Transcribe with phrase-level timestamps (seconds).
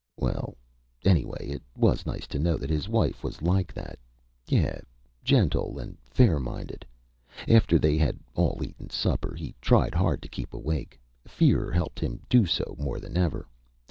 [0.17, 0.57] Well,
[1.05, 3.99] anyway it was nice to know that his wife was like that.
[4.47, 4.79] Yeah
[5.23, 6.87] gentle, and fairminded.
[7.47, 10.99] After they had all eaten supper, he tried hard to keep awake.
[11.27, 13.47] Fear helped him to do so more than ever.